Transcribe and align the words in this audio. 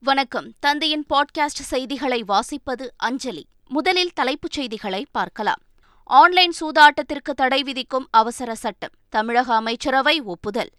வணக்கம். 0.00 0.52
தந்தையின் 0.60 1.06
பாட்காஸ்ட் 1.10 1.62
செய்திகளை 1.62 2.24
வாசிப்பது 2.28 2.88
அஞ்சலி. 2.96 3.46
முதலில் 3.68 4.12
தலைப்புச் 4.12 4.50
செய்திகளை 4.50 5.06
பார்க்கலாம். 5.10 5.58
ஆன்லைன் 6.04 6.52
சூதாட்டத்திற்கு 6.60 7.34
தடை 7.34 7.62
விதிக்கும் 7.62 8.08
அவசர 8.10 8.54
சட்டம். 8.54 8.90
தமிழக 9.08 9.54
அமைச்சரவை 9.54 10.20
ஒப்புதல். 10.20 10.70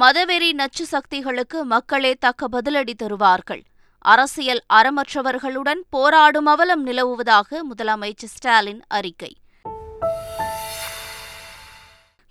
மதவெறி 0.00 0.52
நச்சு 0.52 0.86
சக்திகளுக்கு 0.86 1.64
மக்களே 1.64 2.14
தக்க 2.14 2.48
பதிலடி 2.52 2.92
தருவார்கள். 2.92 3.64
அரசியல் 3.98 4.62
அறமற்றவர்களுடன் 4.74 5.80
போராடும் 5.90 6.46
அவலம் 6.46 6.86
நிலவுவதாக 6.86 7.60
முதலமைச்சர் 7.74 8.24
ஸ்டாலின் 8.24 8.82
அறிக்கை. 8.88 9.36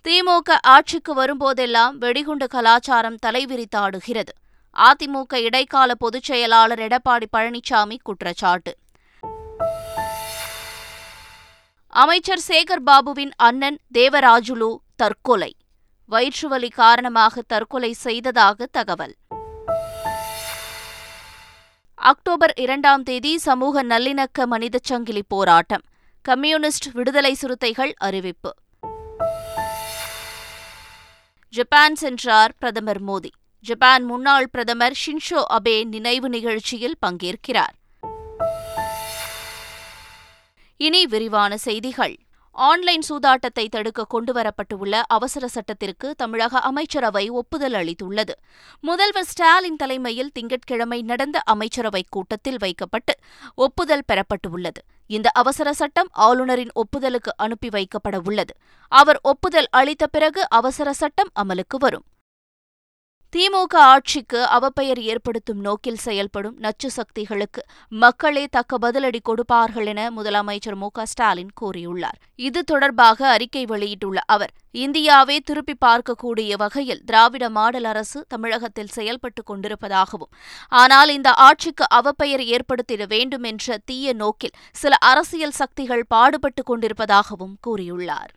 திமுக 0.04 0.50
ஆட்சிக்கு 0.62 1.14
வரும்போதெல்லாம் 1.14 1.92
வெடிகுண்டு 1.92 2.48
கலாச்சாரம் 2.48 3.16
தலைவிரித்தாடுகிறது. 3.26 4.32
அதிமுக 4.76 5.34
இடைக்கால 5.34 5.94
பொதுச் 5.94 6.22
செயலாளர் 6.22 6.78
எடப்பாடி 6.78 7.24
பழனிசாமி 7.36 7.96
குற்றச்சாட்டு. 8.02 8.76
அமைச்சர் 11.88 12.40
சேகர் 12.48 12.82
பாபுவின் 12.86 13.30
அண்ணன் 13.36 13.78
தேவராஜுலு 13.94 14.76
தற்கொலை. 14.96 15.56
வயிற்றுவலி 16.04 16.70
காரணமாக 16.70 17.42
தற்கொலை 17.46 17.92
செய்ததாக 17.92 18.66
தகவல். 18.66 19.14
அக்டோபர் 21.94 22.52
இரண்டாம் 22.54 23.02
தேதி 23.02 23.38
சமூக 23.38 23.82
நல்லிணக்க 23.82 24.44
மனிதச் 24.44 24.84
சங்கிலி 24.84 25.22
போராட்டம். 25.28 25.82
கம்யூனிஸ்ட் 26.22 26.90
விடுதலை 26.92 27.34
சிறுத்தைகள் 27.34 27.94
அறிவிப்பு. 27.96 28.54
ஜப்பான் 31.50 31.94
சென்றார் 31.94 32.54
பிரதமர் 32.58 33.04
மோடி. 33.04 33.30
ஜப்பான் 33.60 34.04
முன்னாள் 34.04 34.48
பிரதமர் 34.48 34.98
ஷின்ஷோ 35.06 35.44
அபே 35.52 35.84
நினைவு 35.84 36.28
நிகழ்ச்சியில் 36.28 36.96
பங்கேற்கிறார். 37.06 37.76
இனி 40.76 41.06
விரிவான 41.06 41.56
செய்திகள். 41.56 42.16
ஆன்லைன் 42.50 43.02
சூதாட்டத்தை 43.08 43.68
தடுக்க 43.68 44.06
கொண்டுவரப்பட்டுள்ள 44.10 45.02
அவசர 45.06 45.48
சட்டத்திற்கு 45.48 46.14
தமிழக 46.14 46.58
அமைச்சரவை 46.58 47.28
ஒப்புதல் 47.28 47.72
அளித்துள்ளது. 47.72 48.32
முதல்வர் 48.80 49.24
ஸ்டாலின் 49.24 49.76
தலைமையில் 49.76 50.32
திங்கட்கிழமை 50.32 51.02
நடந்த 51.02 51.42
அமைச்சரவைக் 51.52 52.10
கூட்டத்தில் 52.10 52.56
வைக்கப்பட்டு 52.58 53.14
ஒப்புதல் 53.54 54.04
பெறப்பட்டுள்ளது. 54.12 54.82
இந்த 55.08 55.28
அவசர 55.34 55.72
சட்டம் 55.72 56.10
ஆளுநரின் 56.12 56.72
ஒப்புதலுக்கு 56.74 57.32
அனுப்பி 57.36 57.68
வைக்கப்பட 57.68 58.16
உள்ளது 58.24 58.54
அவர் 58.92 59.18
ஒப்புதல் 59.22 59.68
அளித்த 59.70 60.06
பிறகு 60.06 60.42
அவசர 60.48 60.92
சட்டம் 60.92 61.30
அமலுக்கு 61.42 61.76
வரும். 61.78 62.04
திமுக 63.36 63.74
ஆட்சிக்கு 63.76 64.46
அவப்பெயர் 64.46 65.00
ஏற்படுத்தும் 65.02 65.58
நோக்கில் 65.60 65.96
செயல்படும் 65.96 66.56
நச்சு 66.58 66.88
சக்திகளுக்கு 66.88 67.62
மக்களே 67.88 68.46
தக்க 68.50 68.78
பதிலடி 68.78 69.20
கொடுப்பார்கள் 69.22 69.86
என 69.86 70.10
முதலமைச்சர் 70.10 70.74
மு 70.74 70.88
ஸ்டாலின் 71.02 71.50
கூறியுள்ளார். 71.60 72.18
இது 72.36 72.64
தொடர்பாக 72.64 73.28
அறிக்கை 73.28 73.64
வெளியிட்டுள்ள 73.66 74.20
அவர் 74.26 74.50
இந்தியாவே 74.72 75.38
திருப்பி 75.40 75.74
பார்க்கக்கூடிய 75.86 76.56
வகையில் 76.56 77.04
திராவிட 77.04 77.48
மாடல் 77.48 77.84
அரசு 77.84 78.24
தமிழகத்தில் 78.28 78.94
செயல்பட்டுக் 78.96 79.50
கொண்டிருப்பதாகவும் 79.50 80.32
ஆனால் 80.68 81.08
இந்த 81.08 81.32
ஆட்சிக்கு 81.32 81.86
அவப்பெயர் 81.94 82.46
ஏற்படுத்திட 82.46 83.06
வேண்டும் 83.06 83.42
என்ற 83.42 83.78
தீய 83.84 84.12
நோக்கில் 84.12 84.58
சில 84.72 84.96
அரசியல் 84.96 85.50
சக்திகள் 85.50 86.04
பாடுபட்டுக் 86.08 86.70
கொண்டிருப்பதாகவும் 86.70 87.56
கூறியுள்ளார். 87.66 88.32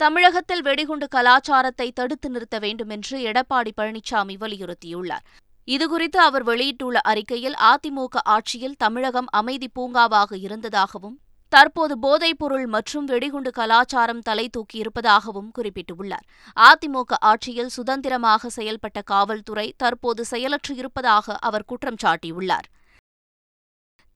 தமிழகத்தில் 0.00 0.60
வெடிகுண்டு 0.62 1.06
கலாச்சாரத்தை 1.08 1.86
தடுத்து 1.92 2.28
நிறுத்த 2.30 2.58
வேண்டுமென்று 2.58 3.16
எடப்பாடி 3.30 3.70
பழனிசாமி 3.78 4.34
வலியுறுத்தியுள்ளார். 4.42 5.24
இதுகுறித்து 5.68 6.18
அவர் 6.26 6.42
வெளியிட்டுள்ள 6.42 6.98
அறிக்கையில் 7.12 7.56
அதிமுக 7.70 8.22
ஆட்சியில் 8.34 8.76
தமிழகம் 8.76 9.30
அமைதி 9.30 9.68
பூங்காவாக 9.78 10.30
இருந்ததாகவும் 10.36 11.16
தற்போது 11.48 11.94
போதைப்பொருள் 12.02 12.66
மற்றும் 12.66 13.04
வெடிகுண்டு 13.04 13.50
கலாச்சாரம் 13.50 14.22
தலை 14.22 14.50
தூக்கியிருப்பதாகவும் 14.56 15.50
குறிப்பிட்டுள்ளார். 15.58 16.24
அதிமுக 16.56 17.20
ஆட்சியில் 17.32 17.74
சுதந்திரமாக 17.76 18.50
செயல்பட்ட 18.56 19.02
காவல்துறை 19.04 19.74
தற்போது 19.76 20.24
செயலற்று 20.24 20.74
இருப்பதாக 20.74 21.36
அவர் 21.40 21.64
குற்றம் 21.64 22.02
சாட்டியுள்ளார். 22.04 22.68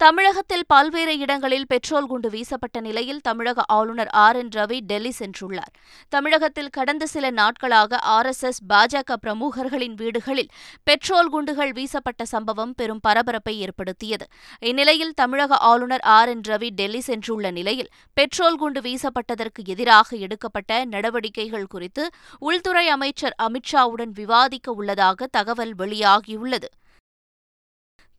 தமிழகத்தில் 0.03 0.65
பல்வேறு 0.67 1.19
இடங்களில் 1.19 1.67
பெட்ரோல் 1.67 2.07
குண்டு 2.07 2.31
வீசப்பட்ட 2.31 2.81
நிலையில் 2.81 3.21
தமிழக 3.21 3.63
ஆளுநர் 3.67 4.09
ஆர் 4.09 4.37
என் 4.37 4.49
ரவி 4.49 4.79
டெல்லி 4.81 5.13
சென்றுள்ளார். 5.19 5.71
தமிழகத்தில் 6.09 6.69
கடந்த 6.69 7.07
சில 7.07 7.31
நாட்களாக 7.31 7.99
ஆர் 7.99 8.27
எஸ் 8.27 8.43
எஸ் 8.43 8.61
பாஜக 8.73 9.17
பிரமுகர்களின் 9.21 9.95
வீடுகளில் 9.95 10.51
பெட்ரோல் 10.83 11.29
குண்டுகள் 11.29 11.73
வீசப்பட்ட 11.73 12.25
சம்பவம் 12.25 12.75
பெரும் 12.75 13.01
பரபரப்பை 13.01 13.61
ஏற்படுத்தியது. 13.61 14.27
இந்நிலையில் 14.61 15.15
தமிழக 15.15 15.57
ஆளுநர் 15.57 16.01
ஆர் 16.01 16.29
என் 16.29 16.45
ரவி 16.49 16.71
டெல்லி 16.71 17.03
சென்றுள்ள 17.07 17.51
நிலையில் 17.51 17.91
பெட்ரோல் 18.15 18.57
குண்டு 18.57 18.81
வீசப்பட்டதற்கு 18.81 19.65
எதிராக 19.65 20.17
எடுக்கப்பட்ட 20.17 20.85
நடவடிக்கைகள் 20.85 21.67
குறித்து 21.67 22.11
உள்துறை 22.39 22.89
அமைச்சர் 22.89 23.35
அமித்ஷாவுடன் 23.43 24.15
விவாதிக்க 24.15 24.73
உள்ளதாக 24.73 25.27
தகவல் 25.27 25.75
வெளியாகியுள்ளது. 25.75 26.71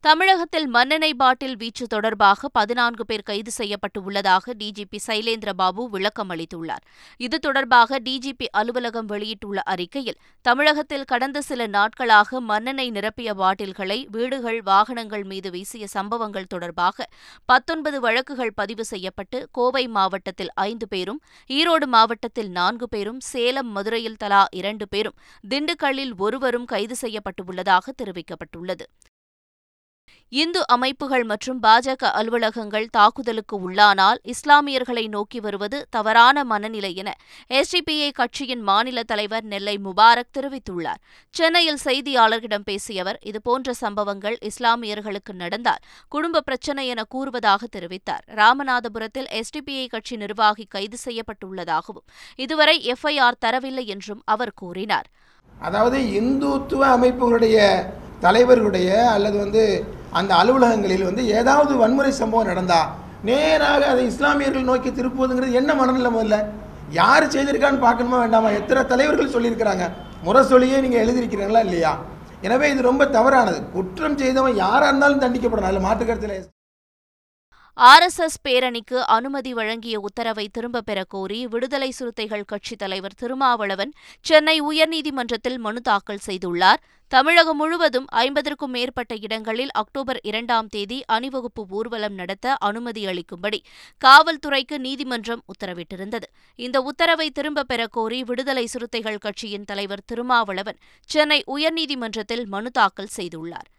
தமிழகத்தில் 0.03 0.65
மண்ணெண்ணெய் 0.67 1.15
பாட்டில் 1.19 1.53
வீச்சு 1.59 1.85
தொடர்பாக 1.87 2.47
பதினான்கு 2.57 3.03
பேர் 3.09 3.23
கைது 3.27 3.51
செய்யப்பட்டு 3.51 3.99
உள்ளதாக 4.03 4.53
டிஜிபி 4.61 4.99
சைலேந்திரபாபு 5.05 5.83
விளக்கம் 5.93 6.31
அளித்துள்ளார். 6.33 6.83
இது 7.25 7.37
தொடர்பாக 7.39 7.99
டிஜிபி 8.07 8.47
அலுவலகம் 8.59 9.05
வெளியிட்டுள்ள 9.05 9.61
அறிக்கையில் 9.73 10.17
தமிழகத்தில் 10.41 11.05
கடந்த 11.05 11.41
சில 11.41 11.67
நாட்களாக 11.67 12.41
மண்ணெண்ணெய் 12.41 12.91
நிரப்பிய 12.91 13.29
பாட்டில்களை 13.41 13.97
வீடுகள் 14.17 14.59
வாகனங்கள் 14.61 15.23
மீது 15.23 15.51
வீசிய 15.51 15.87
சம்பவங்கள் 15.87 16.51
தொடர்பாக 16.55 17.07
பத்தொன்பது 17.45 17.99
வழக்குகள் 17.99 18.53
பதிவு 18.53 18.85
செய்யப்பட்டு 18.85 19.41
கோவை 19.51 19.85
மாவட்டத்தில் 19.87 20.53
ஐந்து 20.67 20.87
பேரும் 20.87 21.23
ஈரோடு 21.49 21.89
மாவட்டத்தில் 21.95 22.51
நான்கு 22.59 22.89
பேரும் 22.89 23.23
சேலம் 23.31 23.71
மதுரையில் 23.71 24.21
தலா 24.25 24.43
இரண்டு 24.61 24.87
பேரும் 24.87 25.17
திண்டுக்கல்லில் 25.49 26.13
ஒருவரும் 26.17 26.65
கைது 26.65 26.97
செய்யப்பட்டுள்ளதாக 27.01 27.85
தெரிவிக்கப்பட்டுள்ளது. 28.03 28.87
இந்து 30.41 30.61
அமைப்புகள் 30.73 31.23
மற்றும் 31.31 31.57
பாஜக 31.63 32.09
அலுவலகங்கள் 32.19 32.85
தாக்குதலுக்கு 32.95 33.55
உள்ளானால் 33.65 34.19
இஸ்லாமியர்களை 34.33 35.03
நோக்கி 35.15 35.39
வருவது 35.45 35.77
தவறான 35.95 36.43
மனநிலை 36.51 36.91
என 37.01 37.09
எஸ்டிபிஐ 37.59 38.07
கட்சியின் 38.19 38.63
மாநில 38.69 39.03
தலைவர் 39.11 39.45
நெல்லை 39.51 39.75
முபாரக் 39.87 40.31
தெரிவித்துள்ளார். 40.37 41.01
சென்னையில் 41.35 41.79
செய்தியாளர்களிடம் 41.85 42.67
பேசிய 42.69 43.03
அவர் 43.03 43.19
இதுபோன்ற 43.31 43.73
சம்பவங்கள் 43.83 44.37
இஸ்லாமியர்களுக்கு 44.49 45.33
நடந்தால் 45.43 45.83
குடும்ப 46.15 46.43
பிரச்சினை 46.49 46.87
என 46.93 47.03
கூறுவதாக 47.15 47.67
தெரிவித்தார். 47.77 48.23
ராமநாதபுரத்தில் 48.41 49.31
எஸ்டிபிஐ 49.41 49.87
கட்சி 49.87 50.17
நிர்வாகி 50.17 50.67
கைது 50.75 50.99
செய்யப்பட்டுள்ளதாகவும் 51.05 52.07
இதுவரை 52.35 52.77
எஃப்ஐஆர் 52.93 53.41
தரவில்லை 53.45 53.87
என்றும் 53.95 54.23
அவர் 54.25 54.57
கூறினார். 54.61 55.09
அதாவது 55.59 55.99
இந்துத்துவ 56.21 56.83
அமைப்புகளுடைய 56.97 57.57
தலைவர்களுடைய 58.25 58.89
அல்லது 59.15 59.37
வந்து 59.37 59.63
அந்த 60.13 60.31
அலுவலகங்களில் 60.35 61.03
வந்து 61.03 61.23
ஏதாவது 61.39 61.75
வன்முறை 61.75 62.11
சம்பவம் 62.11 62.45
நடந்தால் 62.45 62.89
நேராக 63.23 63.85
அதை 63.87 64.05
இஸ்லாமியர்கள் 64.05 64.69
நோக்கி 64.69 64.89
திருப்புவதுங்கிறது 64.89 65.59
என்ன 65.59 65.73
மனநிலை 65.73 66.11
முதல்ல? 66.11 66.37
யார் 66.89 67.27
செய்திருக்கான்னு 67.27 67.85
பார்க்கணுமா 67.85 68.17
வேண்டாமா? 68.23 68.49
எத்தனை 68.49 68.81
தலைவர்கள் 68.85 69.33
சொல்லியிருக்கிறாங்க? 69.35 69.85
முரசொலியே 70.25 70.79
நீங்கள் 70.79 71.03
எழுதியிருக்கிறீங்களா 71.03 71.63
இல்லையா? 71.67 71.93
எனவே 72.41 72.71
இது 72.71 72.81
ரொம்ப 72.81 73.05
தவறானது. 73.05 73.59
குற்றம் 73.73 74.17
செய்தவன் 74.17 74.55
யாராக 74.55 74.87
இருந்தாலும் 74.87 75.23
தண்டிக்கப்படணும். 75.23 75.69
அதில் 75.69 75.87
மாற்றுக்கருத்தில் 75.87 76.51
ஆர்எஸ்எஸ் 77.77 78.41
பேரணிக்கு 78.47 78.97
அனுமதி 79.17 79.53
வழங்கிய 79.53 79.99
உத்தரவை 79.99 80.49
திரும்பப் 80.51 80.85
பெற 80.85 81.03
கோரி 81.07 81.47
விடுதலை 81.47 81.91
சிறுத்தைகள் 81.91 82.43
கட்சித் 82.43 82.79
தலைவர் 82.79 83.15
திருமாவளவன் 83.19 83.93
சென்னை 84.21 84.61
உயர்நீதிமன்றத்தில் 84.61 85.57
மனு 85.57 85.81
தாக்கல் 85.81 86.25
செய்துள்ளார். 86.25 86.81
தமிழகம் 87.13 87.57
முழுவதும் 87.57 88.05
ஐம்பதற்கும் 88.11 88.65
மேற்பட்ட 88.65 89.15
இடங்களில் 89.21 89.71
அக்டோபர் 89.71 90.19
இரண்டாம் 90.23 90.67
தேதி 90.67 91.03
அணிவகுப்பு 91.05 91.65
ஊர்வலம் 91.69 92.13
நடத்த 92.13 92.53
அனுமதி 92.59 93.05
அளிக்கும்படி 93.05 93.59
காவல்துறைக்கு 94.05 94.77
நீதிமன்றம் 94.77 95.43
உத்தரவிட்டிருந்தது. 95.45 96.23
இந்த 96.55 96.81
உத்தரவை 96.81 97.31
திரும்பப் 97.31 97.67
பெறக் 97.67 97.91
கோரி 97.91 98.23
விடுதலை 98.23 98.65
சிறுத்தைகள் 98.65 99.17
கட்சியின் 99.17 99.63
தலைவர் 99.63 100.03
திருமாவளவன் 100.05 100.77
சென்னை 101.05 101.43
உயர்நீதிமன்றத்தில் 101.47 102.45
மனு 102.45 102.71
தாக்கல் 102.71 103.07
செய்துள்ளார். 103.17 103.69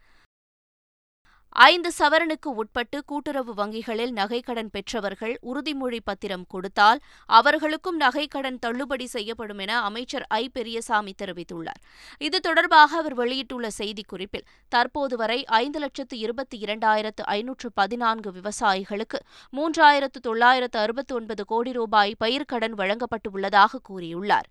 ஐந்து 1.57 1.91
சவரனுக்கு 1.99 2.51
உட்பட்டு 2.55 3.05
கூட்டுறவு 3.05 3.55
வங்கிகளில் 3.55 4.13
நகைக்கடன் 4.13 4.71
பெற்றவர்கள் 4.73 5.39
உறுதிமொழி 5.43 5.99
பத்திரம் 6.05 6.45
கொடுத்தால் 6.49 7.01
அவர்களுக்கும் 7.27 8.01
நகைக்கடன் 8.01 8.59
தள்ளுபடி 8.59 9.07
செய்யப்படும் 9.07 9.59
என 9.59 9.81
அமைச்சர் 9.81 10.27
ஐ. 10.29 10.49
பெரியசாமி 10.49 11.15
தெரிவித்துள்ளார். 11.23 11.81
இது 12.19 12.41
தொடர்பாக 12.41 12.97
அவர் 12.97 13.15
வெளியிட்டுள்ள 13.15 13.69
செய்திக்குறிப்பில் 13.79 14.45
தற்போது 14.69 15.17
வரை 15.17 15.45
ஐந்து 15.45 15.79
லட்சத்து 15.79 16.19
இருபத்தி 16.19 16.59
இரண்டாயிரத்து 16.65 17.23
ஐநூற்று 17.23 17.73
பதினான்கு 17.75 18.33
விவசாயிகளுக்கு 18.33 19.21
மூன்றாயிரத்து 19.53 20.21
தொள்ளாயிரத்து 20.23 20.79
அறுபத்தி 20.79 21.15
ஒன்பது 21.15 21.45
கோடி 21.45 21.73
ரூபாய் 21.73 22.17
பயிர்க்கடன் 22.25 22.77
வழங்கப்பட்டுள்ளதாக 22.77 23.83
கூறியுள்ளார். 23.89 24.51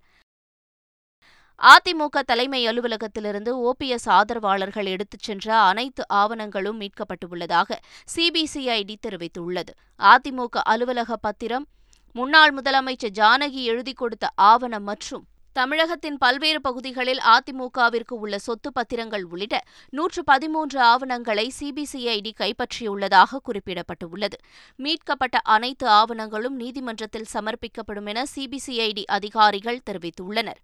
அதிமுக 1.59 2.21
தலைமை 2.25 2.67
அலுவலகத்திலிருந்து 2.67 3.51
ஓபிஎஸ் 3.69 4.07
ஆதரவாளர்கள் 4.09 4.85
எடுத்துச் 4.85 5.19
சென்ற 5.19 5.57
அனைத்து 5.57 6.03
ஆவணங்களும் 6.13 6.79
மீட்கப்பட்டுள்ளதாக 6.79 7.77
சிபிசிஐடி 8.15 8.95
தெரிவித்துள்ளது. 9.07 9.73
அதிமுக 9.99 10.63
அலுவலக 10.63 11.15
பத்திரம் 11.15 11.67
முன்னாள் 12.13 12.53
முதலமைச்சர் 12.53 13.15
ஜானகி 13.19 13.61
எழுதி 13.63 13.93
கொடுத்த 13.93 14.29
ஆவணம் 14.35 14.83
மற்றும் 14.83 15.23
தமிழகத்தின் 15.55 16.17
பல்வேறு 16.17 16.61
பகுதிகளில் 16.61 17.21
அதிமுகவிற்கு 17.33 18.13
உள்ள 18.13 18.37
சொத்து 18.37 18.71
பத்திரங்கள் 18.71 19.23
உள்ளிட்ட 19.23 19.63
நூற்று 19.89 20.23
பதிமூன்று 20.23 20.79
ஆவணங்களை 20.81 21.51
சிபிசிஐடி 21.59 22.31
கைப்பற்றியுள்ளதாக 22.39 23.41
குறிப்பிடப்பட்டுள்ளது. 23.47 24.37
மீட்கப்பட்ட 24.75 25.39
அனைத்து 25.55 25.87
ஆவணங்களும் 25.87 26.57
நீதிமன்றத்தில் 26.61 27.31
சமர்ப்பிக்கப்படும் 27.33 28.05
என 28.05 28.23
சிபிசிஐடி 28.35 29.05
அதிகாரிகள் 29.05 29.83
தெரிவித்துள்ளனர். 29.91 30.61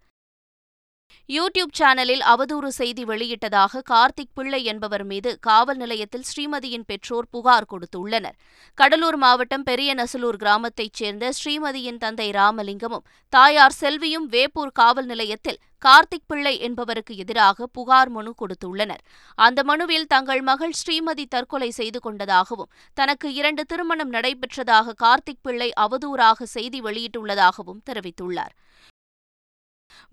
யூடியூப் 1.29 1.73
சேனலில் 1.77 2.23
அவதூறு 2.31 2.67
செய்தி 2.67 3.03
வெளியிட்டதாக 3.03 3.81
கார்த்திக் 3.89 4.31
பிள்ளை 4.33 4.63
என்பவர் 4.63 5.03
மீது 5.03 5.39
காவல் 5.39 5.77
நிலையத்தில் 5.77 6.23
ஸ்ரீமதியின் 6.29 6.85
பெற்றோர் 6.87 7.27
புகார் 7.29 7.67
கொடுத்துள்ளனர். 7.73 8.37
கடலூர் 8.73 9.17
மாவட்டம் 9.17 9.63
பெரிய 9.63 9.93
நசலூர் 9.93 10.39
கிராமத்தைச் 10.43 10.93
சேர்ந்த 10.93 11.31
ஸ்ரீமதியின் 11.39 11.97
தந்தை 11.97 12.29
ராமலிங்கமும் 12.29 13.05
தாயார் 13.29 13.75
செல்வியும் 13.81 14.25
வேப்பூர் 14.25 14.71
காவல் 14.71 15.05
நிலையத்தில் 15.05 15.59
கார்த்திக் 15.85 16.27
பிள்ளை 16.27 16.59
என்பவருக்கு 16.59 17.15
எதிராக 17.15 17.67
புகார் 17.67 18.09
மனு 18.09 18.33
கொடுத்துள்ளனர். 18.41 19.03
அந்த 19.35 19.63
மனுவில் 19.63 20.07
தங்கள் 20.07 20.41
மகள் 20.41 20.75
ஸ்ரீமதி 20.81 21.25
தற்கொலை 21.29 21.69
செய்து 21.69 21.99
கொண்டதாகவும் 21.99 22.71
தனக்கு 22.93 23.33
இரண்டு 23.33 23.65
திருமணம் 23.65 24.11
நடைபெற்றதாக 24.11 24.97
கார்த்திக் 25.03 25.43
பிள்ளை 25.43 25.71
அவதூறாக 25.79 26.43
செய்தி 26.43 26.81
வெளியிட்டுள்ளதாகவும் 26.81 27.83
தெரிவித்துள்ளார். 27.89 28.55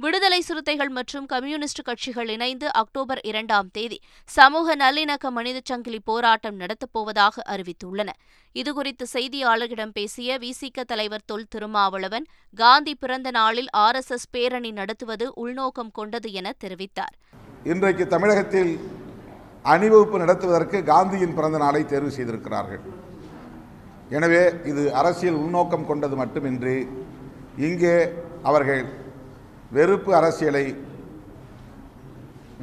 விடுதலை 0.02 0.40
சிறுத்தைகள் 0.40 0.90
மற்றும் 0.96 1.26
கம்யூனிஸ்ட் 1.26 1.82
கட்சிகள் 1.82 2.30
இணைந்து 2.34 2.72
அக்டோபர் 2.72 3.20
இரண்டாம் 3.30 3.68
தேதி 3.76 3.98
சமூக 4.24 4.76
நல்லிணக்க 4.76 5.30
மனித 5.30 5.60
சங்கிலி 5.64 6.00
போராட்டம் 6.10 6.58
நடத்தப்போவதாக 6.62 7.44
அறிவித்துள்ளன. 7.54 8.10
இதுகுறித்து 8.54 9.04
செய்தியாளர்களிடம் 9.14 9.94
பேசிய 9.98 10.38
விசிக 10.44 10.84
தலைவர் 10.92 11.24
தொல் 11.26 11.48
திருமாவளவன் 11.54 12.26
காந்தி 12.54 12.94
பிறந்த 12.94 13.30
நாளில் 13.30 13.70
ஆர். 13.84 13.98
எஸ். 14.00 14.12
எஸ் 14.16 14.28
பேரணி 14.30 14.70
நடத்துவது 14.70 15.26
உள்நோக்கம் 15.34 15.90
கொண்டது 15.90 16.32
என 16.32 16.54
தெரிவித்தார். 16.64 17.16
இன்றைக்கு 17.64 18.06
தமிழகத்தில் 18.06 18.72
அணிவகுப்பு 19.72 20.18
நடத்துவதற்கு 20.18 20.78
காந்தியின் 20.92 21.34
பிறந்த 21.34 21.58
நாளை 21.58 21.82
தேர்வு 21.84 22.10
செய்திருக்கிறார்கள். 22.10 22.82
எனவே 24.08 24.42
இது 24.70 24.82
அரசியல் 25.00 25.40
உள்நோக்கம் 25.44 25.86
கொண்டது 25.86 26.16
மட்டுமின்றி 26.16 26.76
இங்கே 27.68 27.96
அவர்கள் 28.42 28.82
வெறுப்பு 29.74 30.10
அரசியலை 30.18 30.66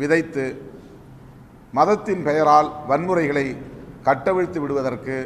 விதைத்து 0.01 0.45
மதத்தின் 1.77 2.23
பெயரால் 2.27 2.69
வன்முறைகளை 2.89 3.47
கட்டவிழ்த்து 4.07 4.59
விடுவதற்கு 4.61 5.17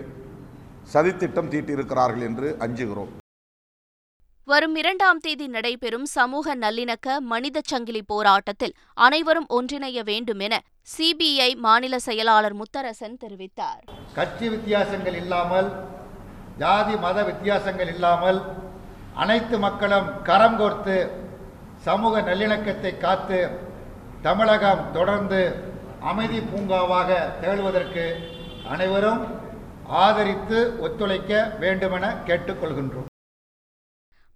சதித்திட்டம் 0.93 1.49
தீட்டியிருக்கிறார்கள் 1.53 2.25
என்று 2.27 2.47
அஞ்சுகிறோம். 2.65 3.11
வரும் 4.47 4.75
இரண்டாம் 4.81 5.19
தேதி 5.25 5.45
நடைபெறும் 5.55 6.05
சமூக 6.17 6.55
நல்லிணக்க 6.63 7.17
மனித 7.31 7.61
சங்கிலி 7.71 8.01
போராட்டத்தில் 8.11 8.75
அனைவரும் 9.05 9.47
ஒன்றிணைய 9.57 10.01
வேண்டும் 10.09 10.41
என 10.47 10.61
சிபிஐ 10.93 11.49
மாநில 11.65 11.99
செயலாளர் 12.07 12.55
முத்தரசன் 12.61 13.17
தெரிவித்தார். 13.23 13.81
கட்சி 14.17 14.47
வித்தியாசங்கள் 14.53 15.17
இல்லாமல் 15.23 15.69
ஜாதி 16.63 16.95
மத 17.05 17.17
வித்தியாசங்கள் 17.29 17.91
இல்லாமல் 17.95 18.39
அனைத்து 19.23 19.55
மக்களும் 19.65 20.07
கரம் 20.29 20.57
கோர்த்து 20.59 20.97
சமூக 21.87 22.21
நல்லிணக்கத்தை 22.27 22.91
காத்து 23.03 23.39
தமிழகம் 24.25 24.81
தொடர்ந்து 24.95 25.41
அமைதி 26.11 26.39
பூங்காவாக 26.49 27.09
திகழ்வதற்கு 27.41 28.05
அனைவரும் 28.73 29.21
ஆதரித்து 30.05 30.57
ஒத்துழைக்க 30.85 31.31
வேண்டுமென 31.61 32.05
கேட்டுக்கொள்கின்றோம். 32.27 33.07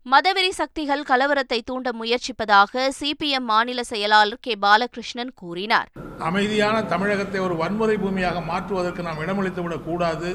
மதவெறி 0.05 0.51
சக்திகள் 0.59 1.03
கலவரத்தை 1.09 1.59
தூண்ட 1.69 1.89
முயற்சிப்பதாக 2.01 2.83
சிபிஎம் 2.99 3.47
மாநில 3.51 3.79
செயலாளர் 3.91 4.43
கே. 4.45 4.53
பாலகிருஷ்ணன் 4.65 5.33
கூறினார். 5.41 5.89
அமைதியான 6.29 6.77
தமிழகத்தை 6.93 7.39
ஒரு 7.47 7.55
வன்முறை 7.61 7.97
பூமியாக 8.03 8.39
மாற்றுவதற்கு 8.51 9.01
நாம் 9.07 9.21
இடமளித்து 9.25 9.61
விடக்கூடாது 9.65 10.31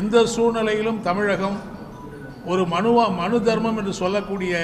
எந்த 0.00 0.26
சூழ்நிலையிலும் 0.34 1.02
தமிழகம் 1.08 1.58
ஒரு 2.52 2.62
மனுவா 2.74 3.06
மனு 3.22 3.38
தர்மம் 3.48 3.78
என்று 3.80 3.94
சொல்லக்கூடிய 4.02 4.54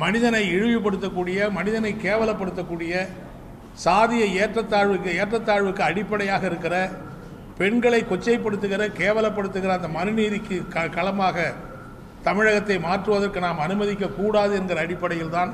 மனிதனை 0.00 0.42
இழிவுபடுத்தக்கூடிய 0.52 1.48
மனிதனை 1.50 1.92
கேவலப்படுத்தக்கூடிய 2.02 2.94
சாதிய 3.84 4.24
ஏற்றத்தாழ்வுக்கு 4.36 5.10
ஏற்றத்தாழ்வுக்கு 5.14 5.82
அடிப்படையாக 5.82 6.44
இருக்கிற 6.46 6.76
பெண்களை 7.58 8.00
கொச்சைப்படுத்துகிற 8.02 8.84
கேவலப்படுத்துகிற 8.98 9.72
அந்த 9.72 9.88
மனுநீதிக்கு 9.88 10.58
க 10.68 10.86
களமாக 10.88 11.38
தமிழகத்தை 12.22 12.76
மாற்றுவதற்கு 12.78 13.40
நாம் 13.40 13.60
அனுமதிக்க 13.60 14.14
கூடாது 14.14 14.54
என்கிற 14.56 14.80
அடிப்படையில் 14.80 15.34
தான் 15.34 15.52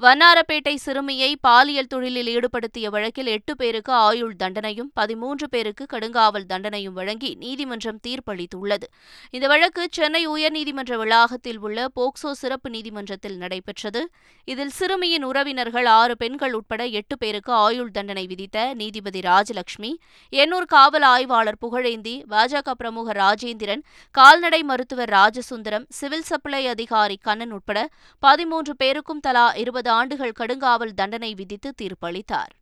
வண்ணாரப்பேட்டை 0.00 0.72
சிறுமியை 0.82 1.28
பாலியல் 1.46 1.88
தொழிலில் 1.92 2.28
ஈடுபடுத்திய 2.32 2.86
வழக்கில் 2.94 3.28
எட்டு 3.34 3.52
பேருக்கு 3.56 3.92
ஆயுள் 3.98 4.34
தண்டனையும் 4.42 4.90
பதிமூன்று 4.98 5.46
பேருக்கு 5.48 5.84
கடுங்காவல் 5.92 6.44
தண்டனையும் 6.50 6.96
வழங்கி 6.98 7.30
நீதிமன்றம் 7.34 8.00
தீர்ப்பளித்துள்ளது. 8.06 8.86
இந்த 9.34 9.46
வழக்கு 9.52 9.82
சென்னை 9.90 10.22
உயர்நீதிமன்ற 10.26 10.96
வளாகத்தில் 11.02 11.60
உள்ள 11.60 11.86
போக்சோ 11.96 12.32
சிறப்பு 12.32 12.70
நீதிமன்றத்தில் 12.74 13.38
நடைபெற்றது. 13.38 14.02
இதில் 14.48 14.74
சிறுமியின் 14.78 15.24
உறவினர்கள் 15.24 15.88
ஆறு 15.94 16.16
பெண்கள் 16.16 16.56
உட்பட 16.58 16.82
எட்டு 17.00 17.16
பேருக்கு 17.18 17.54
ஆயுள் 17.62 17.90
தண்டனை 17.90 18.26
விதித்த 18.26 18.66
நீதிபதி 18.74 19.22
ராஜலட்சுமி 19.30 19.94
எண்ணூர் 20.32 20.68
காவல் 20.74 21.08
ஆய்வாளர் 21.12 21.60
புகழேந்தி 21.64 22.14
பாஜக 22.28 22.76
பிரமுகர் 22.82 23.20
ராஜேந்திரன் 23.24 23.84
கால்நடை 24.14 24.62
மருத்துவர் 24.64 25.14
ராஜசுந்தரம் 25.18 25.88
சிவில் 25.92 26.28
சப்ளை 26.30 26.62
அதிகாரி 26.66 27.18
கண்ணன் 27.22 27.52
உட்பட 27.52 27.78
பதிமூன்று 28.22 28.74
பேருக்கும் 28.76 29.20
தலா 29.20 29.48
இருபது 29.56 29.84
இருபது 29.86 29.98
ஆண்டுகள் 30.02 30.38
கடுங்காவல் 30.38 30.94
தண்டனை 30.94 31.34
விதித்து 31.34 31.70
தீர்ப்பளித்தார். 31.80 32.52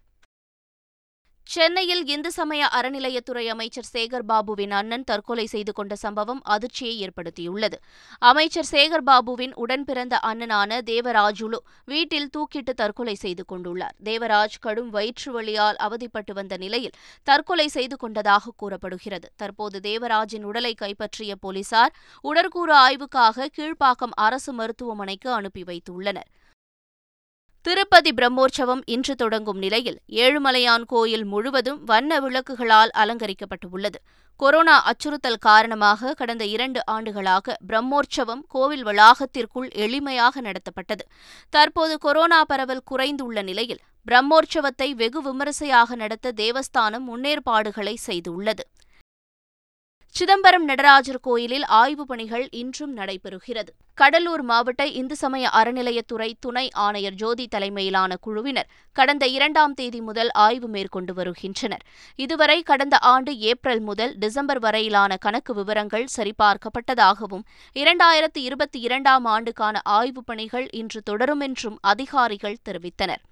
சென்னையில் 1.47 2.03
இந்து 2.07 2.31
சமய 2.33 2.69
அறநிலையத்துறை 2.77 3.43
அமைச்சர் 3.55 3.89
சேகர் 3.93 4.25
பாபுவின் 4.29 4.73
அண்ணன் 4.79 5.05
தற்கொலை 5.05 5.45
செய்து 5.47 5.73
கொண்ட 5.73 5.95
சம்பவம் 6.03 6.41
அதிர்ச்சியை 6.55 6.95
ஏற்படுத்தியுள்ளது. 7.05 7.79
அமைச்சர் 8.31 8.69
சேகர் 8.71 9.05
பாபுவின் 9.07 9.55
உடன் 9.65 9.85
பிறந்த 9.85 10.21
அண்ணனான 10.31 10.79
தேவராஜுலு 10.91 11.59
வீட்டில் 11.85 12.31
தூக்கிட்டு 12.37 12.75
தற்கொலை 12.75 13.17
செய்து 13.25 13.45
கொண்டுள்ளார். 13.53 13.97
தேவராஜ் 14.05 14.57
கடும் 14.61 14.91
வயிற்று 14.91 15.33
வழியால் 15.33 15.81
அவதிப்பட்டு 15.89 16.35
வந்த 16.35 16.57
நிலையில் 16.57 16.97
தற்கொலை 17.23 17.69
செய்து 17.69 17.97
கொண்டதாக 17.97 18.55
கூறப்படுகிறது. 18.57 19.29
தற்போது 19.37 19.79
தேவராஜின் 19.91 20.49
உடலை 20.53 20.75
கைப்பற்றிய 20.75 21.35
போலீசார் 21.47 21.95
உடற்கூறு 22.31 22.77
ஆய்வுக்காக 22.87 23.51
கீழ்ப்பாக்கம் 23.59 24.17
அரசு 24.29 24.53
மருத்துவமனைக்கு 24.53 25.31
அனுப்பி 25.33 25.65
வைத்துள்ளனர். 25.73 26.31
திருப்பதி 27.67 28.11
பிரம்மோற்சவம் 28.11 28.81
இன்று 28.85 29.15
தொடங்கும் 29.15 29.59
நிலையில் 29.59 29.97
ஏழுமலையான் 30.23 30.83
கோயில் 30.87 31.25
முழுவதும் 31.25 31.85
வண்ண 31.85 32.21
விளக்குகளால் 32.21 32.91
அலங்கரிக்கப்பட்டுள்ளது. 32.95 33.99
கொரோனா 34.37 34.75
அச்சுறுத்தல் 34.83 35.39
காரணமாக 35.39 36.13
கடந்த 36.15 36.45
இரண்டு 36.45 36.81
ஆண்டுகளாக 36.85 37.57
பிரம்மோற்சவம் 37.69 38.43
கோவில் 38.49 38.85
வளாகத்திற்குள் 38.85 39.71
எளிமையாக 39.85 40.41
நடத்தப்பட்டது. 40.41 41.05
தற்போது 41.51 41.99
கொரோனா 41.99 42.45
பரவல் 42.45 42.85
குறைந்துள்ள 42.91 43.43
நிலையில் 43.43 43.83
பிரம்மோற்சவத்தை 44.11 44.91
வெகு 44.91 45.23
விமரிசையாக 45.23 45.95
நடத்த 45.95 46.33
தேவஸ்தானம் 46.37 47.09
முன்னேற்பாடுகளை 47.11 47.95
செய்துள்ளது. 48.07 48.65
சிதம்பரம் 50.17 50.65
நடராஜர் 50.65 51.21
கோயிலில் 51.21 51.65
ஆய்வுப் 51.65 52.09
பணிகள் 52.09 52.49
இன்றும் 52.51 52.97
நடைபெறுகிறது. 52.97 53.69
கடலூர் 53.95 54.43
மாவட்ட 54.43 54.87
இந்து 54.87 55.17
சமய 55.17 55.51
அறநிலையத்துறை 55.53 56.33
துணை 56.41 56.71
ஆணையர் 56.73 57.13
ஜோதி 57.13 57.47
தலைமையிலான 57.47 58.17
குழுவினர் 58.17 58.69
கடந்த 58.93 59.27
இரண்டாம் 59.27 59.75
தேதி 59.75 60.01
முதல் 60.01 60.31
ஆய்வு 60.31 60.69
மேற்கொண்டு 60.69 61.15
வருகின்றனர். 61.15 61.85
இதுவரை 62.15 62.63
கடந்த 62.63 62.99
ஆண்டு 62.99 63.39
ஏப்ரல் 63.39 63.81
முதல் 63.81 64.15
டிசம்பர் 64.19 64.59
வரையிலான 64.59 65.17
கணக்கு 65.17 65.55
விவரங்கள் 65.55 66.07
சரிபார்க்கப்பட்டதாகவும் 66.17 67.45
இரண்டாயிரத்து 67.75 68.39
இருபத்தி 68.39 68.81
இரண்டாம் 68.81 69.25
ஆண்டுக்கான 69.25 69.81
ஆய்வுப் 69.85 70.27
பணிகள் 70.27 70.69
இன்று 70.71 71.03
தொடரும் 71.03 71.41
என்றும் 71.41 71.79
அதிகாரிகள் 71.81 72.57
தெரிவித்தனர். 72.69 73.23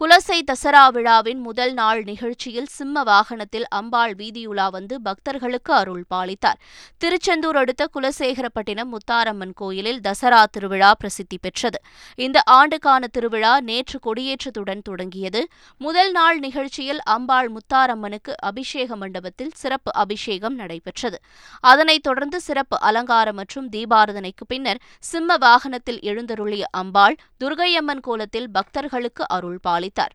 குலசை 0.00 0.38
தசரா 0.46 0.88
விழாவின் 0.92 1.38
முதல் 1.40 1.72
நாள் 1.72 2.02
நிகழ்ச்சியில் 2.02 2.66
சிம்ம 2.66 3.02
வாகனத்தில் 3.02 3.64
அம்பாள் 3.68 4.14
வீதியுலா 4.14 4.70
வந்து 4.70 5.00
பக்தர்களுக்கு 5.00 5.72
அருள் 5.72 6.04
பாலித்தார். 6.14 6.58
திருச்செந்தூர் 6.98 7.56
அடுத்த 7.56 7.88
குலசேகரப்பட்டினம் 7.94 8.90
முத்தாரம்மன் 8.90 9.52
கோயிலில் 9.54 10.00
தசரா 10.00 10.44
திருவிழா 10.50 10.94
பிரசித்தி 10.94 11.38
பெற்றது. 11.38 11.80
இந்த 12.14 12.42
ஆண்டுக்கான 12.44 13.06
திருவிழா 13.06 13.60
நேற்று 13.60 14.00
கொடியேற்றத்துடன் 14.06 14.82
தொடங்கியது. 14.82 15.48
முதல் 15.78 16.10
நாள் 16.10 16.38
நிகழ்ச்சியில் 16.38 17.00
அம்பாள் 17.02 17.50
முத்தாரம்மனுக்கு 17.52 18.34
அபிஷேக 18.42 18.96
மண்டபத்தில் 18.96 19.52
சிறப்பு 19.54 19.92
அபிஷேகம் 19.94 20.54
நடைபெற்றது. 20.54 21.20
அதனைத் 21.60 22.02
தொடர்ந்து 22.02 22.40
சிறப்பு 22.40 22.80
அலங்காரம் 22.80 23.34
மற்றும் 23.34 23.68
தீபாரதனைக்கு 23.68 24.46
பின்னர் 24.48 24.82
சிம்ம 25.00 25.36
வாகனத்தில் 25.36 25.98
எழுந்தருளிய 26.00 26.62
அம்பாள் 26.70 27.18
துர்கையம்மன் 27.44 28.00
கோலத்தில் 28.00 28.50
பக்தர்களுக்கு 28.50 29.24
அருள் 29.28 29.58
பாலித்தார் 29.86 30.14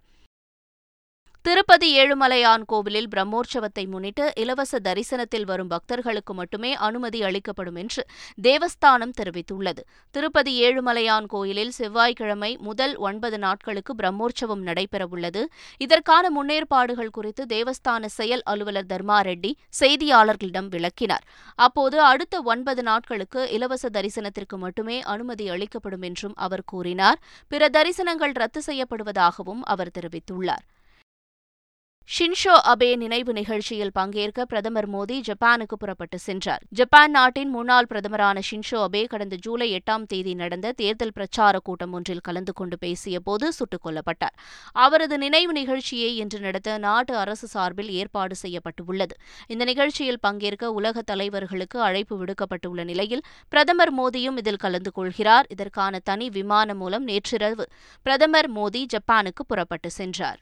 திருப்பதி 1.43 1.87
ஏழுமலையான் 1.99 2.63
கோவிலில் 2.65 3.07
பிரம்மோற்சவத்தை 3.15 3.87
முன்னிட்டு 3.87 4.31
இலவச 4.35 4.79
தரிசனத்தில் 4.79 5.45
வரும் 5.45 5.67
பக்தர்களுக்கு 5.67 6.33
மட்டுமே 6.33 6.73
அனுமதி 6.73 7.23
அளிக்கப்படும் 7.23 7.75
என்று 7.75 8.01
தேவஸ்தானம் 8.41 9.13
தெரிவித்துள்ளது. 9.19 9.81
திருப்பதி 10.11 10.51
ஏழுமலையான் 10.63 11.25
கோயிலில் 11.25 11.71
செவ்வாய்க்கிழமை 11.71 12.57
முதல் 12.57 12.95
ஒன்பது 12.97 13.37
நாட்களுக்கு 13.37 13.93
பிரம்மோற்சவம் 13.95 14.63
நடைபெறவுள்ளது. 14.67 15.43
இதற்கான 15.77 16.31
முன்னேற்பாடுகள் 16.37 17.11
குறித்து 17.11 17.45
தேவஸ்தான 17.45 18.05
செயல் 18.05 18.43
அலுவலர் 18.45 18.89
தர்மா 18.93 19.17
ரெட்டி 19.29 19.51
செய்தியாளர்களிடம் 19.79 20.69
விளக்கினார். 20.69 21.25
அப்போது 21.55 21.99
அடுத்த 22.01 22.41
ஒன்பது 22.41 22.83
நாட்களுக்கு 22.83 23.49
இலவச 23.49 23.89
தரிசனத்திற்கு 23.93 24.57
மட்டுமே 24.57 25.01
அனுமதி 25.01 25.49
அளிக்கப்படும் 25.49 26.01
என்றும் 26.01 26.33
அவர் 26.35 26.63
கூறினார். 26.65 27.19
பிற 27.47 27.69
தரிசனங்கள் 27.69 28.37
ரத்து 28.43 28.63
செய்யப்படுவதாகவும் 28.65 29.65
அவர் 29.73 29.95
தெரிவித்துள்ளார். 29.99 30.65
ஷின்ஷோ 32.15 32.53
அபே 32.67 32.95
நினைவு 32.95 33.33
நிகழ்ச்சியில் 33.33 33.91
பங்கேற்க 33.91 34.45
பிரதமர் 34.45 34.89
மோடி 34.89 35.21
ஜப்பானுக்கு 35.27 35.75
புறப்பட்டு 35.77 36.19
சென்றார். 36.19 36.63
ஜப்பான் 36.69 37.11
நாட்டின் 37.11 37.49
முன்னாள் 37.49 37.87
பிரதமரான 37.89 38.41
ஷின்ஷோ 38.51 38.79
அபே 38.87 39.07
கடந்த 39.07 39.35
ஜூலை 39.35 39.67
எட்டாம் 39.75 40.03
தேதி 40.03 40.33
நடந்த 40.33 40.71
தேர்தல் 40.71 41.13
பிரச்சார 41.13 41.59
கூட்டம் 41.59 41.93
ஒன்றில் 41.93 42.19
கலந்து 42.19 42.53
கொண்டு 42.53 42.77
பேசிய 42.77 43.19
போது 43.19 43.53
சுட்டுக் 43.53 43.85
கொல்லப்பட்டார். 43.85 44.35
அவரது 44.71 45.17
நினைவு 45.17 45.51
நிகழ்ச்சியை 45.51 46.17
இன்று 46.17 46.39
நடத்த 46.39 46.77
நாட்டு 46.77 47.15
அரசு 47.15 47.47
சார்பில் 47.47 47.89
ஏற்பாடு 47.89 48.35
செய்யப்பட்டுள்ளது. 48.35 49.15
இந்த 49.47 49.63
நிகழ்ச்சியில் 49.63 50.21
பங்கேற்க 50.21 50.71
உலக 50.71 51.01
தலைவர்களுக்கு 51.01 51.79
அழைப்பு 51.79 52.25
விடுக்கப்பட்டுள்ள 52.25 52.83
நிலையில் 52.83 53.21
பிரதமர் 53.49 53.95
மோடியும் 53.99 54.37
இதில் 54.37 54.63
கலந்து 54.67 54.91
கொள்கிறார். 54.91 55.45
இதற்கான 55.49 55.99
தனி 56.03 56.29
விமானம் 56.29 56.77
மூலம் 56.77 57.03
நேற்றிரவு 57.03 57.67
பிரதமர் 58.01 58.53
மோடி 58.53 58.85
ஜப்பானுக்கு 58.93 59.43
புறப்பட்டு 59.47 59.91
சென்றார். 59.91 60.39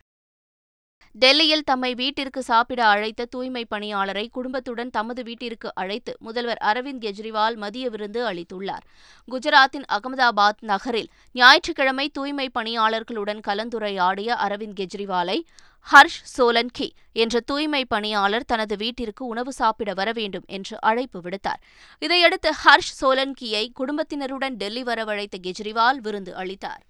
டெல்லியில் 1.14 1.64
தம்மை 1.64 1.94
வீட்டிற்கு 1.94 2.42
சாப்பிட 2.42 2.86
அழைத்த 2.86 3.24
தூய்மை 3.24 3.66
பணியாளரை 3.70 4.28
குடும்பத்துடன் 4.30 4.90
தமது 4.90 5.22
வீட்டிற்கு 5.22 5.74
அழைத்து 5.74 6.16
முதல்வர் 6.18 6.60
அரவிந்த் 6.64 7.02
கெஜ்ரிவால் 7.04 7.56
மதிய 7.56 7.88
விருந்து 7.88 8.20
அளித்துள்ளார். 8.30 8.84
குஜராத்தின் 9.28 9.86
அகமதாபாத் 9.92 10.60
நகரில் 10.60 11.08
ஞாயிற்றுக்கிழமை 11.32 12.08
தூய்மை 12.08 12.50
பணியாளர்களுடன் 12.58 13.40
கலந்துரையாடிய 13.48 14.36
அரவிந்த் 14.46 14.78
கெஜ்ரிவாலை 14.80 15.38
ஹர்ஷ் 15.92 16.20
சோலன்கி 16.38 16.88
என்ற 17.12 17.40
தூய்மை 17.40 17.84
பணியாளர் 17.84 18.44
தனது 18.44 18.76
வீட்டிற்கு 18.76 19.26
உணவு 19.26 19.52
சாப்பிட 19.52 19.94
வர 19.94 20.12
வேண்டும் 20.12 20.44
என்று 20.46 20.80
அழைப்பு 20.80 21.20
விடுத்தார். 21.20 21.60
இதையடுத்து 21.98 22.52
ஹர்ஷ் 22.64 22.94
சோலன்கியை 23.00 23.68
குடும்பத்தினருடன் 23.72 24.56
டெல்லி 24.56 24.82
வரவழைத்த 24.82 25.38
கெஜ்ரிவால் 25.42 25.96
விருந்து 25.96 26.34
அளித்தார். 26.34 26.82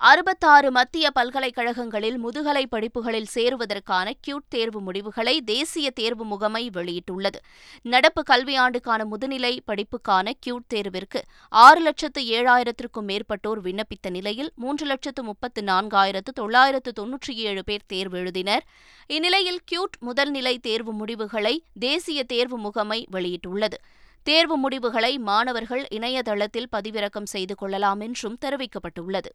அறுபத்தாறு 0.00 0.70
மத்திய 0.70 1.10
பல்கலைக்கழகங்களில் 1.10 2.18
முதுகலை 2.18 2.66
படிப்புகளில் 2.66 3.28
சேருவதற்கான 3.34 4.12
கியூட் 4.26 4.46
தேர்வு 4.48 4.80
முடிவுகளை 4.80 5.40
தேசிய 5.40 5.90
தேர்வு 5.90 6.24
முகமை 6.24 6.70
வெளியிட்டுள்ளது. 6.74 7.38
நடப்பு 7.82 8.22
கல்வியாண்டுக்கான 8.30 9.06
முதுநிலை 9.12 9.58
படிப்புக்கான 9.66 10.32
கியூட் 10.46 10.66
தேர்விற்கு 10.74 11.20
ஆறு 11.48 11.80
லட்சத்து 11.80 12.22
ஏழாயிரத்திற்கும் 12.22 13.08
மேற்பட்டோர் 13.08 13.62
விண்ணப்பித்த 13.62 14.10
நிலையில் 14.10 14.52
மூன்று 14.54 14.86
லட்சத்து 14.86 15.22
முப்பத்து 15.22 15.62
நான்காயிரத்து 15.62 16.34
தொள்ளாயிரத்து 16.34 16.92
தொன்னூற்றி 17.00 17.34
ஏழு 17.34 17.64
பேர் 17.64 17.86
தேர்வு 17.86 18.18
எழுதினர். 18.18 18.66
இந்நிலையில் 19.06 19.60
கியூட் 19.72 19.98
முதல்நிலை 20.06 20.58
தேர்வு 20.58 20.92
முடிவுகளை 20.92 21.64
தேசிய 21.78 22.24
தேர்வு 22.24 22.58
முகமை 22.58 23.06
வெளியிட்டுள்ளது. 23.12 23.80
தேர்வு 24.22 24.56
முடிவுகளை 24.56 25.18
மாணவர்கள் 25.18 25.86
இணையதளத்தில் 25.88 26.70
பதிவிறக்கம் 26.76 27.32
செய்து 27.34 27.54
கொள்ளலாம் 27.54 28.00
என்றும் 28.00 28.38
தெரிவிக்கப்பட்டுள்ளது. 28.44 29.32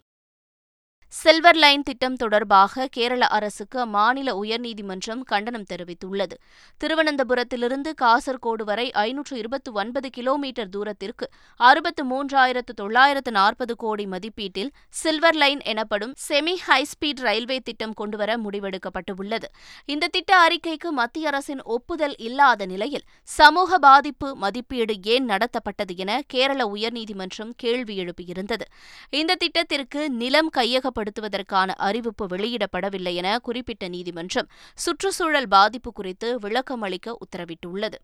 சில்வர் 1.13 1.55
லைன் 1.55 1.83
திட்டம் 1.83 2.15
தொடர்பாக 2.15 2.87
கேரள 2.91 3.27
அரசுக்கு 3.27 3.85
அம்மாநில 3.85 4.29
உயர்நீதிமன்றம் 4.41 5.23
கண்டனம் 5.23 5.65
தெரிவித்துள்ளது. 5.73 6.35
திருவனந்தபுரத்திலிருந்து 6.83 7.89
காசர்கோடு 8.01 8.63
வரை 8.63 8.91
ஐநூற்று 8.91 9.37
இருபத்தி 9.37 9.71
ஒன்பது 9.71 10.09
கிலோமீட்டர் 10.09 10.69
தூரத்திற்கு 10.69 11.29
அறுபத்து 11.55 12.05
மூன்றாயிரத்து 12.05 12.75
தொள்ளாயிரத்து 12.75 13.31
நாற்பது 13.31 13.75
கோடி 13.75 14.05
மதிப்பீட்டில் 14.05 14.71
சில்வர் 14.89 15.35
லைன் 15.35 15.61
எனப்படும் 15.61 16.13
செமி 16.29 16.55
ஹைஸ்பீட் 16.67 17.19
ரயில்வே 17.19 17.59
திட்டம் 17.59 17.93
கொண்டுவர 17.93 18.37
முடிவெடுக்கப்பட்டுள்ளது. 18.37 19.49
இந்த 19.85 20.07
திட்ட 20.07 20.47
அறிக்கைக்கு 20.47 20.89
மத்திய 20.89 21.27
அரசின் 21.27 21.61
ஒப்புதல் 21.63 22.15
இல்லாத 22.17 22.65
நிலையில் 22.65 23.05
சமூக 23.23 23.77
பாதிப்பு 23.77 24.35
மதிப்பீடு 24.35 24.97
ஏன் 25.03 25.29
நடத்தப்பட்டது 25.29 25.95
என 25.95 26.21
கேரள 26.27 26.65
உயர்நீதிமன்றம் 26.65 27.53
கேள்வி 27.55 28.03
எழுப்பியிருந்தது. 28.05 28.67
இந்த 29.09 29.35
திட்டத்திற்கு 29.35 30.09
நிலம் 30.09 30.49
கையகப்பட்டு 30.57 30.99
செயல்படுத்துவதற்கான 31.01 31.69
அறிவிப்பு 31.77 32.27
வெளியிடப்படவில்லை 32.27 33.13
என 33.13 33.39
குறிப்பிட்ட 33.39 33.87
நீதிமன்றம் 33.87 34.49
சுற்றுச்சூழல் 34.73 35.47
பாதிப்பு 35.47 35.91
குறித்து 35.91 36.39
விளக்கம் 36.39 36.81
அளிக்க 36.81 37.17
உத்தரவிட்டுள்ளது. 37.25 37.97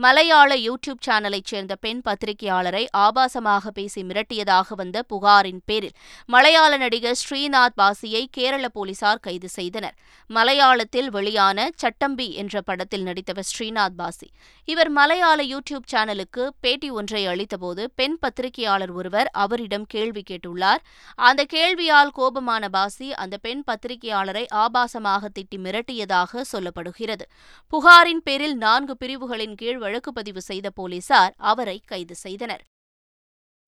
மலையாள 0.00 0.56
யூடியூப் 0.56 1.00
சேனலைச் 1.06 1.48
சேர்ந்த 1.50 1.76
பெண் 1.76 2.00
பத்திரிகையாளரை 2.04 2.82
ஆபாசமாக 2.96 3.68
பேசி 3.68 4.02
மிரட்டியதாக 4.02 4.74
வந்த 4.76 5.02
புகாரின் 5.02 5.62
பேரில் 5.64 5.94
மலையாள 6.26 6.76
நடிகர் 6.76 7.18
ஸ்ரீநாத் 7.22 7.74
பாசியை 7.76 8.24
கேரள 8.30 8.68
போலீசார் 8.68 9.20
கைது 9.20 9.48
செய்தனர். 9.48 9.96
மலையாளத்தில் 10.30 11.08
வெளியான 11.10 11.70
சட்டம்பி 11.74 12.32
என்ற 12.32 12.60
படத்தில் 12.60 13.02
நடித்தவர் 13.02 13.48
ஸ்ரீநாத் 13.52 13.96
பாசி. 13.96 14.28
இவர் 14.64 14.88
மலையாள 14.88 15.44
யூடியூப் 15.44 15.88
சேனலுக்கு 15.92 16.48
பேட்டி 16.60 16.90
ஒன்றை 16.90 17.26
அளித்தபோது 17.26 17.84
பெண் 17.94 18.16
பத்திரிகையாளர் 18.18 18.92
ஒருவர் 18.92 19.30
அவரிடம் 19.32 19.86
கேள்வி 19.86 20.24
கேட்டுள்ளார். 20.30 20.84
அந்த 21.14 21.46
கேள்வியால் 21.54 22.14
கோபமான 22.18 22.68
பாசி 22.68 23.14
அந்த 23.14 23.36
பெண் 23.36 23.64
பத்திரிகையாளரை 23.66 24.46
ஆபாசமாக 24.54 25.32
திட்டி 25.38 25.58
மிரட்டியதாக 25.58 26.44
சொல்லப்படுகிறது. 26.52 27.26
புகாரின் 27.72 28.24
பேரில் 28.24 28.56
நான்கு 28.56 28.96
பிரிவுகளின் 28.96 29.54
கீழ் 29.54 29.86
வழக்கு 29.88 30.12
பதிவு 30.12 30.40
செய்த 30.48 30.68
போலீசார் 30.70 31.34
அவரை 31.50 31.76
கைது 31.86 32.14
செய்தனர். 32.24 32.62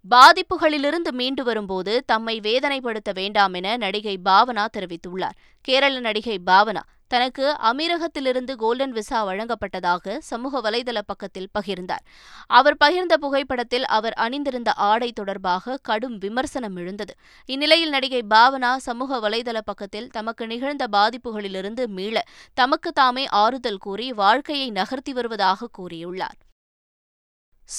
பாதிப்புகளிலிருந்து 0.09 1.11
மீண்டு 1.19 1.43
வரும்போது 1.43 1.93
தம்மை 2.05 2.35
வேதனைப்படுத்த 2.39 3.11
வேண்டாம் 3.13 3.53
என 3.59 3.77
நடிகை 3.77 4.15
பாவனா 4.25 4.63
தெரிவித்துள்ளார். 4.77 5.37
கேரள 5.65 5.99
நடிகை 5.99 6.37
பாவனா 6.45 6.83
தனக்கு 7.13 7.45
அமீரகத்திலிருந்து 7.69 8.53
கோல்டன் 8.55 8.91
விசா 8.91 9.19
வழங்கப்பட்டதாக 9.27 10.17
சமூக 10.29 10.61
வலைதள 10.67 10.99
பக்கத்தில் 11.05 11.49
பகிர்ந்தார். 11.57 12.03
அவர் 12.59 12.77
பகிர்ந்த 12.83 13.15
புகைப்படத்தில் 13.23 13.85
அவர் 13.97 14.15
அணிந்திருந்த 14.25 14.71
ஆடை 14.89 15.09
தொடர்பாக 15.11 15.79
கடும் 15.89 16.17
விமர்சனம் 16.17 16.75
எழுந்தது. 16.75 17.15
இந்நிலையில் 17.49 17.89
நடிகை 17.89 18.21
பாவனா 18.29 18.71
சமூக 18.87 19.19
வலைதள 19.25 19.57
பக்கத்தில் 19.65 20.07
தமக்கு 20.09 20.45
நிகழ்ந்த 20.47 20.87
பாதிப்புகளிலிருந்து 20.97 21.85
மீள 21.97 22.23
தமக்கு 22.53 22.91
தாமே 22.91 23.25
ஆறுதல் 23.43 23.83
கூறி 23.87 24.07
வாழ்க்கையை 24.13 24.69
நகர்த்தி 24.71 25.13
வருவதாக 25.13 25.69
கூறியுள்ளார். 25.79 26.39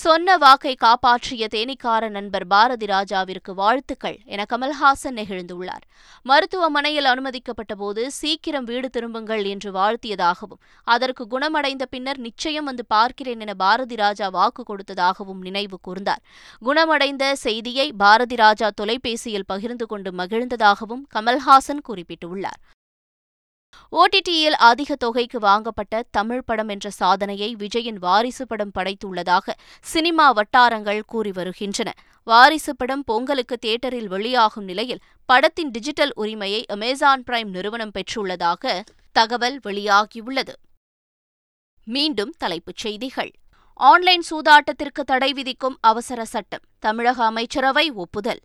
சொன்ன 0.00 0.36
வாக்கை 0.42 0.72
காப்பாற்றிய 0.74 1.46
தேனிக்கார 1.54 2.08
நண்பர் 2.08 2.46
பாரதி 2.46 2.86
ராஜாவிற்கு 2.86 3.52
வாழ்த்துக்கள் 3.54 4.16
என 4.24 4.46
கமல்ஹாசன் 4.52 5.16
நெகிழ்ந்துள்ளார். 5.18 5.84
மருத்துவமனையில் 6.22 7.08
அனுமதிக்கப்பட்ட 7.10 7.74
போது 7.74 8.02
சீக்கிரம் 8.10 8.64
வீடு 8.64 8.90
திரும்புங்கள் 8.90 9.44
என்று 9.44 9.70
வாழ்த்தியதாகவும் 9.72 10.62
அதற்கு 10.86 11.26
குணமடைந்த 11.26 11.86
பின்னர் 11.86 12.20
நிச்சயம் 12.28 12.64
வந்து 12.64 12.86
பார்க்கிறேன் 12.86 13.40
என 13.40 13.54
பாரதி 13.54 13.94
ராஜா 13.94 14.28
வாக்கு 14.38 14.64
கொடுத்ததாகவும் 14.70 15.42
நினைவு 15.48 15.78
கூர்ந்தார். 15.88 16.22
குணமடைந்த 16.62 17.34
செய்தியை 17.46 17.92
பாரதி 18.04 18.38
ராஜா 18.44 18.70
தொலைபேசியில் 18.80 19.50
பகிர்ந்து 19.54 19.86
கொண்டு 19.86 20.12
மகிழ்ந்ததாகவும் 20.12 21.04
கமல்ஹாசன் 21.16 21.84
குறிப்பிட்டுள்ளார். 21.90 22.60
ஓடிடியில் 23.92 24.56
அதிக 24.70 24.94
தொகைக்கு 24.94 25.38
வாங்கப்பட்ட 25.38 26.04
தமிழ் 26.10 26.42
படம் 26.42 26.68
என்ற 26.68 26.90
சாதனையை 26.90 27.56
விஜயின் 27.58 27.98
வாரிசு 27.98 28.46
படம் 28.46 28.70
படைத்துள்ளதாக 28.78 29.50
சினிமா 29.80 30.32
வட்டாரங்கள் 30.32 31.02
கூறி 31.06 31.32
வருகின்றன. 31.32 31.92
வாரிசு 32.24 32.76
படம் 32.76 33.04
பொங்கலுக்கு 33.04 33.58
தியேட்டரில் 33.58 34.08
வெளியாகும் 34.08 34.64
நிலையில் 34.64 35.02
படத்தின் 35.24 35.70
டிஜிட்டல் 35.70 36.12
உரிமையை 36.14 36.66
அமேசான் 36.66 37.22
பிரைம் 37.26 37.50
நிறுவனம் 37.50 37.90
பெற்றுள்ளதாக 37.90 38.80
தகவல் 39.12 39.60
வெளியாகியுள்ளது. 39.64 40.54
மீண்டும் 41.84 42.34
தலைப்புச் 42.38 42.76
செய்திகள். 42.76 43.30
ஆன்லைன் 43.74 44.22
சூதாட்டத்திற்கு 44.30 45.00
தடை 45.06 45.32
விதிக்கும் 45.32 45.78
அவசர 45.80 46.24
சட்டம் 46.24 46.64
தமிழக 46.78 47.24
அமைச்சரவை 47.24 47.90
ஒப்புதல். 47.90 48.42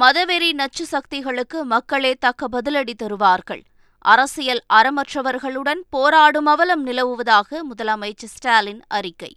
மதவெறி 0.00 0.52
நச்சு 0.52 0.86
சக்திகளுக்கு 0.86 1.64
மக்களே 1.64 2.14
தக்க 2.14 2.48
பதிலடி 2.52 2.94
தருவார்கள். 2.94 3.62
அரசியல் 3.98 4.62
அறமற்றவர்களுடன் 4.72 5.80
போராடும் 5.90 6.46
அவலம் 6.46 6.86
நிலவுவதாக 6.86 7.60
முதலமைச்சர் 7.74 8.24
ஸ்டாலின் 8.24 8.82
அறிக்கை. 8.88 9.36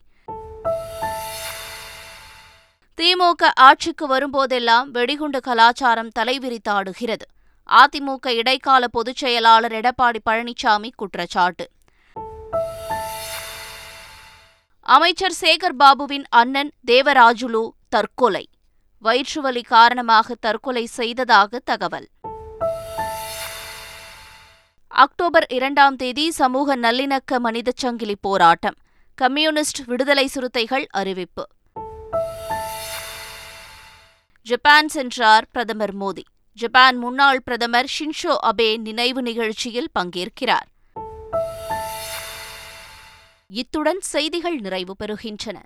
திமுக 2.97 3.43
ஆட்சிக்கு 3.55 4.17
வரும்போதெல்லாம் 4.17 4.87
வெடிகுண்டு 4.87 5.41
கலாச்சாரம் 5.41 6.11
தலைவிரித்தாடுகிறது. 6.19 7.25
அதிமுக 7.69 8.27
இடைக்கால 8.27 8.87
பொதுச் 8.87 9.15
செயலாளர் 9.15 9.71
எடப்பாடி 9.71 10.19
பழனிசாமி 10.29 10.89
குற்றச்சாட்டு. 10.95 11.69
அமைச்சர் 14.81 15.33
சேகர் 15.41 15.75
பாபுவின் 15.79 16.23
அண்ணன் 16.29 16.71
தேவராஜுலு 16.87 17.69
தற்கொலை. 17.89 18.47
வயிற்றுவலி 18.99 19.61
காரணமாக 19.61 20.35
தற்கொலை 20.35 20.85
செய்ததாக 20.85 21.59
தகவல். 21.59 22.09
அக்டோபர் 24.87 25.45
இரண்டாம் 25.47 25.95
தேதி 25.95 26.31
சமூக 26.31 26.77
நல்லிணக்க 26.77 27.37
மனிதச் 27.37 27.77
சங்கிலி 27.77 28.15
போராட்டம். 28.21 28.75
கம்யூனிஸ்ட் 29.15 29.85
விடுதலை 29.85 30.27
சிறுத்தைகள் 30.27 30.87
அறிவிப்பு. 30.89 31.47
ஜப்பான் 34.41 34.87
சென்றார் 34.87 35.47
பிரதமர் 35.51 35.97
மோடி. 35.97 36.23
ஜப்பான் 36.53 36.97
முன்னாள் 36.97 37.41
பிரதமர் 37.41 37.91
ஷின்ஷோ 37.99 38.35
அபே 38.41 38.77
நினைவு 38.77 39.21
நிகழ்ச்சியில் 39.21 39.89
பங்கேற்கிறார். 39.99 40.69
இத்துடன் 43.47 43.99
செய்திகள் 43.99 44.55
நிறைவு 44.55 44.95
பெறுகின்றன. 45.03 45.65